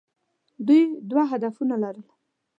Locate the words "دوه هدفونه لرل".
1.09-2.07